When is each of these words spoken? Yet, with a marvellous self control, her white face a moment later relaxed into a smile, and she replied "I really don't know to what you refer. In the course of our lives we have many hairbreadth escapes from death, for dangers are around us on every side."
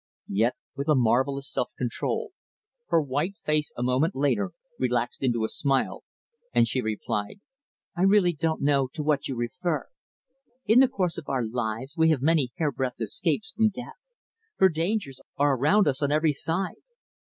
Yet, 0.31 0.55
with 0.75 0.87
a 0.89 0.95
marvellous 0.95 1.47
self 1.47 1.73
control, 1.77 2.31
her 2.87 2.99
white 3.03 3.35
face 3.45 3.71
a 3.77 3.83
moment 3.83 4.15
later 4.15 4.49
relaxed 4.79 5.21
into 5.21 5.43
a 5.43 5.47
smile, 5.47 6.03
and 6.55 6.67
she 6.67 6.81
replied 6.81 7.39
"I 7.95 8.01
really 8.01 8.33
don't 8.33 8.63
know 8.63 8.87
to 8.93 9.03
what 9.03 9.27
you 9.27 9.35
refer. 9.35 9.89
In 10.65 10.79
the 10.79 10.87
course 10.89 11.19
of 11.19 11.29
our 11.29 11.45
lives 11.45 11.95
we 11.97 12.09
have 12.09 12.19
many 12.23 12.51
hairbreadth 12.57 12.99
escapes 12.99 13.51
from 13.53 13.69
death, 13.69 14.01
for 14.57 14.69
dangers 14.69 15.21
are 15.37 15.55
around 15.55 15.87
us 15.87 16.01
on 16.01 16.11
every 16.11 16.33
side." 16.33 16.81